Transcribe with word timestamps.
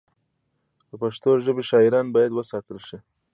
د 0.89 0.91
پښتو 1.01 1.29
ژبې 1.45 1.63
شاعران 1.69 2.07
باید 2.15 2.31
وستایل 2.33 2.79
شي. 2.87 2.97